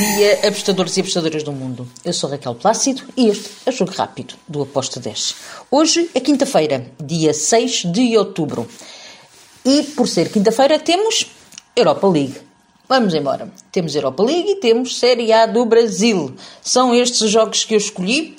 [0.00, 1.86] dia, apostadores e apostadoras do mundo.
[2.02, 5.34] Eu sou Raquel Plácido e este é o Jogo Rápido do Aposta 10.
[5.70, 8.66] Hoje é quinta-feira, dia 6 de outubro.
[9.62, 11.26] E por ser quinta-feira temos
[11.76, 12.34] Europa League.
[12.88, 13.52] Vamos embora.
[13.70, 16.34] Temos Europa League e temos Série A do Brasil.
[16.62, 18.38] São estes os jogos que eu escolhi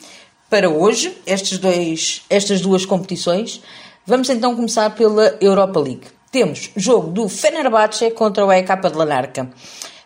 [0.50, 3.62] para hoje, estes dois, estas duas competições.
[4.04, 6.07] Vamos então começar pela Europa League.
[6.32, 9.52] Temos jogo do Fenerbahçe contra o EK de Lanarca.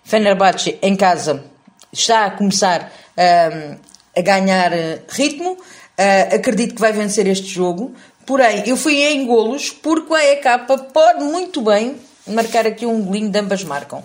[0.06, 1.44] Fenerbahçe em casa
[1.92, 3.80] está a começar uh,
[4.16, 5.54] a ganhar uh, ritmo.
[5.54, 7.91] Uh, acredito que vai vencer este jogo.
[8.23, 10.45] Porém, eu fui em golos porque o EK
[10.94, 11.95] pode muito bem
[12.28, 14.04] marcar aqui um golinho de ambas marcam.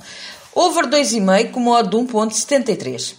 [0.55, 3.15] Over 2,5 com modo de 1.73.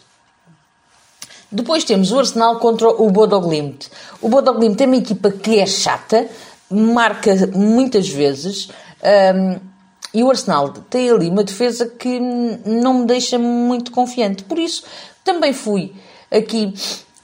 [1.52, 3.90] Depois temos o Arsenal contra o Bodoglimt.
[4.21, 6.27] O Bodoglimt é uma equipa que é chata,
[6.70, 8.70] marca muitas vezes.
[9.04, 9.70] Um,
[10.13, 14.43] e o Arsenal tem ali uma defesa que não me deixa muito confiante.
[14.43, 14.84] Por isso,
[15.23, 15.93] também fui
[16.29, 16.73] aqui.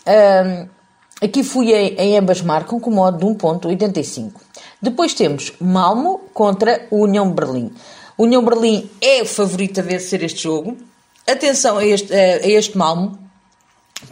[0.07, 0.67] Um,
[1.21, 4.31] aqui fui em, em, ambas marcam com modo de 1.85.
[4.81, 7.73] Depois temos Malmo contra União Berlim.
[8.17, 10.77] União Berlim é o favorito a vencer este jogo.
[11.29, 13.19] Atenção a este, a este Malmo.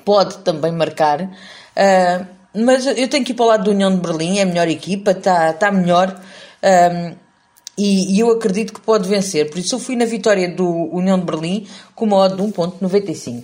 [0.04, 1.22] Pode também marcar.
[1.22, 4.40] Uh, mas eu tenho que ir para o lado do União de Berlim.
[4.40, 5.12] É a melhor equipa.
[5.12, 6.20] Está tá melhor.
[6.64, 7.25] Um,
[7.78, 9.50] e, e, eu acredito que pode vencer.
[9.50, 13.44] Por isso eu fui na vitória do União de Berlim com uma odd de 1.95.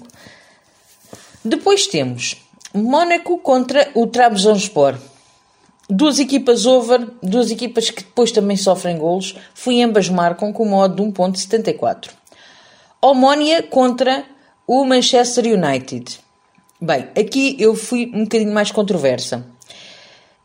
[1.44, 2.38] Depois temos
[2.74, 4.96] Mónaco contra o Trabzonspor.
[5.90, 9.36] Duas equipas over, duas equipas que depois também sofrem golos.
[9.54, 12.12] Fui ambas marcam com uma odd de 1.74.
[13.02, 14.24] Omónia contra
[14.66, 16.20] o Manchester United.
[16.80, 19.46] Bem, aqui eu fui um bocadinho mais controversa.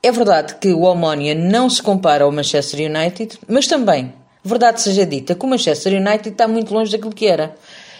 [0.06, 5.04] É verdade que o Omónia não se compara ao Manchester United, mas também, verdade seja
[5.04, 7.56] dita, que o Manchester United está muito longe daquilo que era.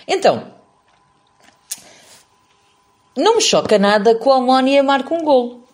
[0.07, 0.45] Então,
[3.17, 5.65] não me choca nada que o Omónia marque um golo.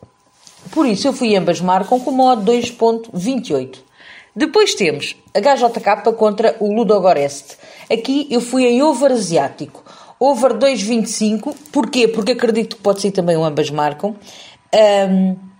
[0.70, 3.80] Por isso eu fui ambas marcam com modo 2.28.
[4.34, 7.58] Depois temos a HJK contra o Ludogorest.
[7.92, 9.84] Aqui eu fui em over asiático.
[10.18, 11.54] Over 2.25.
[11.70, 12.08] Porquê?
[12.08, 14.16] Porque acredito que pode ser também o ambas marcam.
[14.74, 15.51] Um,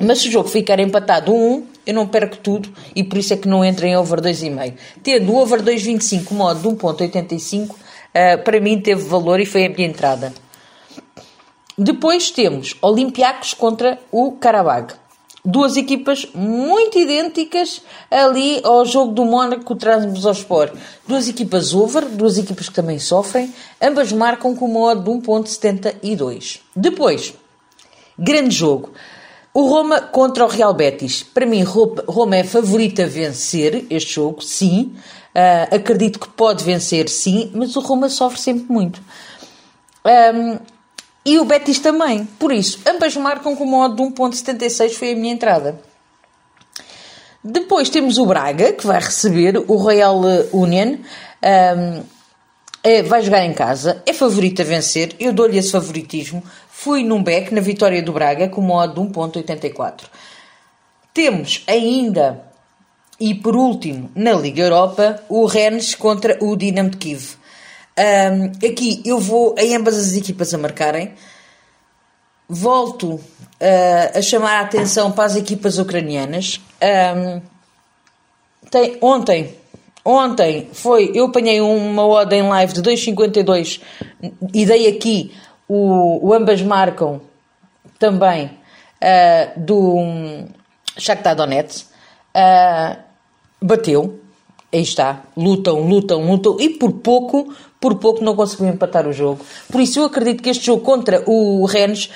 [0.00, 3.36] mas se o jogo ficar empatado 1-1, eu não perco tudo e por isso é
[3.36, 4.74] que não entro em over 2,5.
[5.02, 7.76] Tendo o over 2,25 modo de 1,85, uh,
[8.14, 10.32] eh, para mim teve valor e foi a minha entrada.
[11.76, 14.94] Depois temos Olympiacos contra o Karabag.
[15.44, 17.80] Duas equipas muito idênticas
[18.10, 20.72] ali ao jogo do Mónaco Trabzonspor.
[21.06, 26.60] Duas equipas over, duas equipas que também sofrem, ambas marcam com modo de 1.72.
[26.74, 27.32] Depois,
[28.18, 28.90] grande jogo.
[29.58, 31.24] O Roma contra o Real Betis.
[31.24, 34.94] Para mim, Roma é favorita a vencer este jogo, sim.
[35.34, 39.02] Uh, acredito que pode vencer, sim, mas o Roma sofre sempre muito.
[40.06, 40.58] Um,
[41.26, 42.24] e o Betis também.
[42.38, 45.80] Por isso, ambas marcam com o modo de 1.76, foi a minha entrada.
[47.42, 50.20] Depois temos o Braga, que vai receber o Royal
[50.52, 50.98] Union.
[51.42, 52.04] Um,
[52.80, 56.44] é, vai jogar em casa, é favorito a vencer, eu dou-lhe esse favoritismo.
[56.80, 60.04] Fui num back na vitória do Braga com modo de 1.84.
[61.12, 62.44] Temos ainda,
[63.18, 67.34] e por último, na Liga Europa, o Rennes contra o Dinamo de Kiev.
[67.98, 71.14] Um, aqui eu vou em ambas as equipas a marcarem.
[72.48, 73.22] Volto uh,
[74.14, 76.60] a chamar a atenção para as equipas ucranianas.
[76.80, 77.42] Um,
[78.70, 79.52] tem, ontem
[80.04, 83.78] Ontem foi, eu apanhei uma odd em live de 2,52
[84.54, 85.34] e dei aqui
[85.68, 87.20] o, o ambas marcam
[87.98, 90.48] também uh, do
[90.96, 91.86] Shakhtar Donetsk.
[92.34, 92.96] Uh,
[93.60, 94.20] bateu,
[94.72, 99.44] aí está, lutam, lutam, lutam e por pouco, por pouco não conseguiu empatar o jogo.
[99.70, 102.10] Por isso eu acredito que este jogo contra o Rennes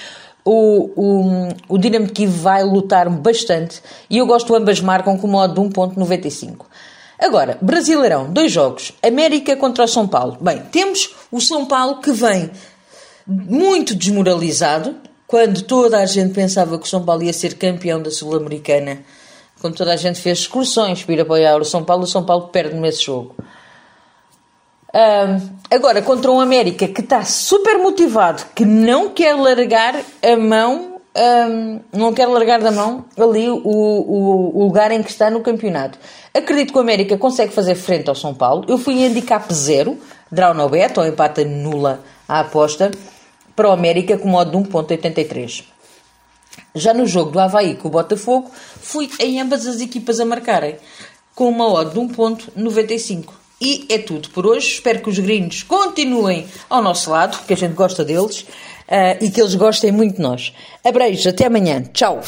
[0.44, 3.80] o, o, o Dinamo Kiev vai lutar bastante
[4.10, 6.66] e eu gosto ambas marcam com modo de 1.95.
[7.19, 8.92] Agora, Brasileirão, dois jogos.
[9.00, 10.36] América contra o São Paulo.
[10.40, 12.50] Bem, temos o São Paulo que vem
[13.26, 14.96] muito desmoralizado,
[15.26, 19.00] quando toda a gente pensava que o São Paulo ia ser campeão da Sul-Americana,
[19.60, 22.48] quando toda a gente fez excursões para ir apoiar o São Paulo, o São Paulo
[22.48, 23.34] perde nesse jogo.
[25.70, 30.92] Agora, contra um América que está super motivado, que não quer largar a mão
[31.92, 35.98] não quero largar da mão ali o, o, o, lugar em que está no campeonato.
[36.32, 38.64] Acredito que o América consegue fazer frente ao São Paulo.
[38.66, 39.98] Eu fui em handicap zero,
[40.30, 42.00] draw no bet, ou empata nula
[42.32, 42.90] a aposta,
[43.55, 45.64] para o América com modo de 1.83.
[46.75, 48.50] Já no jogo do Havaí com o Botafogo,
[48.81, 50.76] fui em ambas as equipas a marcarem,
[51.34, 53.34] com uma odd de 1.95.
[53.61, 54.67] E é tudo por hoje.
[54.69, 59.31] Espero que os gringos continuem ao nosso lado, que a gente gosta deles uh, e
[59.31, 60.52] que eles gostem muito de nós.
[60.84, 61.82] Abreijos, até amanhã.
[61.93, 62.23] Tchau.